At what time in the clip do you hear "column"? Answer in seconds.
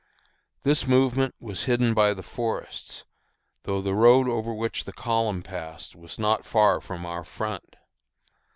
4.93-5.43